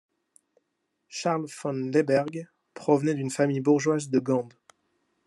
[1.09, 4.49] Charles Van Lerberghe provenait d'une famille bourgeoise de Gand.